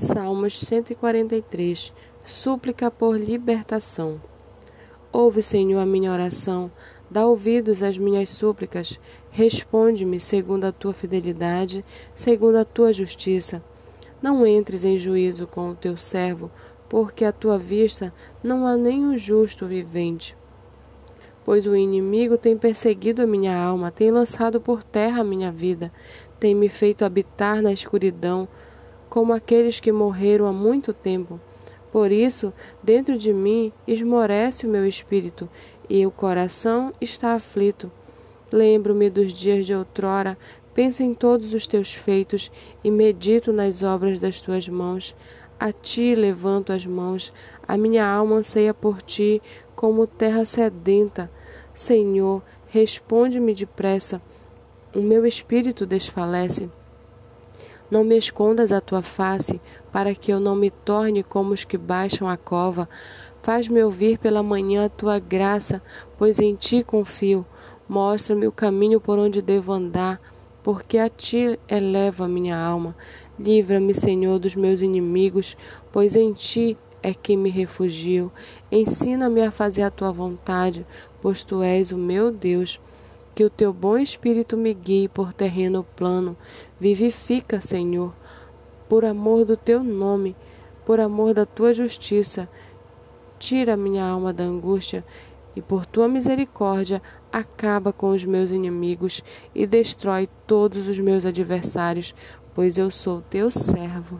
Salmos 0.00 0.56
143 0.60 1.92
Súplica 2.22 2.88
por 2.88 3.18
libertação. 3.18 4.20
Ouve, 5.10 5.42
Senhor, 5.42 5.80
a 5.80 5.84
minha 5.84 6.12
oração, 6.12 6.70
dá 7.10 7.26
ouvidos 7.26 7.82
às 7.82 7.98
minhas 7.98 8.30
súplicas, 8.30 9.00
responde-me 9.32 10.20
segundo 10.20 10.66
a 10.66 10.70
tua 10.70 10.94
fidelidade, 10.94 11.84
segundo 12.14 12.58
a 12.58 12.64
tua 12.64 12.92
justiça. 12.92 13.60
Não 14.22 14.46
entres 14.46 14.84
em 14.84 14.96
juízo 14.96 15.48
com 15.48 15.70
o 15.70 15.74
teu 15.74 15.96
servo, 15.96 16.48
porque 16.88 17.24
à 17.24 17.32
tua 17.32 17.58
vista 17.58 18.14
não 18.40 18.68
há 18.68 18.76
nenhum 18.76 19.18
justo 19.18 19.66
vivente. 19.66 20.36
Pois 21.44 21.66
o 21.66 21.74
inimigo 21.74 22.38
tem 22.38 22.56
perseguido 22.56 23.20
a 23.20 23.26
minha 23.26 23.60
alma, 23.60 23.90
tem 23.90 24.12
lançado 24.12 24.60
por 24.60 24.84
terra 24.84 25.22
a 25.22 25.24
minha 25.24 25.50
vida, 25.50 25.92
tem 26.38 26.54
me 26.54 26.68
feito 26.68 27.04
habitar 27.04 27.60
na 27.60 27.72
escuridão, 27.72 28.46
como 29.08 29.32
aqueles 29.32 29.80
que 29.80 29.92
morreram 29.92 30.46
há 30.46 30.52
muito 30.52 30.92
tempo. 30.92 31.40
Por 31.90 32.12
isso, 32.12 32.52
dentro 32.82 33.16
de 33.16 33.32
mim 33.32 33.72
esmorece 33.86 34.66
o 34.66 34.70
meu 34.70 34.86
espírito, 34.86 35.48
e 35.88 36.04
o 36.06 36.10
coração 36.10 36.92
está 37.00 37.32
aflito. 37.32 37.90
Lembro-me 38.52 39.08
dos 39.08 39.32
dias 39.32 39.64
de 39.66 39.74
outrora, 39.74 40.36
penso 40.74 41.02
em 41.02 41.14
todos 41.14 41.54
os 41.54 41.66
teus 41.66 41.92
feitos 41.92 42.50
e 42.84 42.90
medito 42.90 43.52
nas 43.52 43.82
obras 43.82 44.18
das 44.18 44.40
tuas 44.40 44.68
mãos. 44.68 45.16
A 45.58 45.72
ti 45.72 46.14
levanto 46.14 46.72
as 46.72 46.86
mãos, 46.86 47.32
a 47.66 47.76
minha 47.76 48.06
alma 48.06 48.36
anseia 48.36 48.72
por 48.72 49.02
ti, 49.02 49.42
como 49.74 50.06
terra 50.06 50.44
sedenta. 50.44 51.30
Senhor, 51.74 52.42
responde-me 52.68 53.54
depressa. 53.54 54.20
O 54.94 55.00
meu 55.00 55.26
espírito 55.26 55.84
desfalece. 55.84 56.70
Não 57.90 58.04
me 58.04 58.18
escondas 58.18 58.70
a 58.70 58.80
tua 58.80 59.00
face, 59.00 59.60
para 59.90 60.14
que 60.14 60.30
eu 60.30 60.38
não 60.38 60.54
me 60.54 60.70
torne 60.70 61.22
como 61.22 61.54
os 61.54 61.64
que 61.64 61.78
baixam 61.78 62.28
a 62.28 62.36
cova. 62.36 62.88
Faz-me 63.42 63.82
ouvir 63.82 64.18
pela 64.18 64.42
manhã 64.42 64.84
a 64.84 64.88
tua 64.90 65.18
graça, 65.18 65.82
pois 66.18 66.38
em 66.38 66.54
ti 66.54 66.84
confio. 66.84 67.46
Mostra-me 67.88 68.46
o 68.46 68.52
caminho 68.52 69.00
por 69.00 69.18
onde 69.18 69.40
devo 69.40 69.72
andar, 69.72 70.20
porque 70.62 70.98
a 70.98 71.08
ti 71.08 71.58
eleva 71.66 72.26
a 72.26 72.28
minha 72.28 72.58
alma. 72.58 72.94
Livra-me, 73.38 73.94
Senhor, 73.94 74.38
dos 74.38 74.54
meus 74.54 74.82
inimigos, 74.82 75.56
pois 75.90 76.14
em 76.14 76.32
ti 76.34 76.76
é 77.02 77.14
que 77.14 77.36
me 77.36 77.48
refugio. 77.48 78.30
Ensina-me 78.70 79.40
a 79.42 79.50
fazer 79.50 79.82
a 79.82 79.90
tua 79.90 80.12
vontade, 80.12 80.86
pois 81.22 81.42
tu 81.42 81.62
és 81.62 81.92
o 81.92 81.96
meu 81.96 82.30
Deus. 82.30 82.80
Que 83.38 83.44
o 83.44 83.50
teu 83.50 83.72
bom 83.72 83.96
espírito 83.96 84.56
me 84.56 84.74
guie 84.74 85.08
por 85.08 85.32
terreno 85.32 85.86
plano. 85.94 86.36
Vivifica, 86.80 87.60
Senhor, 87.60 88.12
por 88.88 89.04
amor 89.04 89.44
do 89.44 89.56
teu 89.56 89.80
nome, 89.84 90.34
por 90.84 90.98
amor 90.98 91.34
da 91.34 91.46
tua 91.46 91.72
justiça. 91.72 92.48
Tira 93.38 93.76
minha 93.76 94.04
alma 94.04 94.32
da 94.32 94.42
angústia 94.42 95.04
e 95.54 95.62
por 95.62 95.86
tua 95.86 96.08
misericórdia 96.08 97.00
acaba 97.30 97.92
com 97.92 98.08
os 98.08 98.24
meus 98.24 98.50
inimigos 98.50 99.22
e 99.54 99.68
destrói 99.68 100.28
todos 100.44 100.88
os 100.88 100.98
meus 100.98 101.24
adversários, 101.24 102.16
pois 102.56 102.76
eu 102.76 102.90
sou 102.90 103.22
teu 103.22 103.52
servo. 103.52 104.18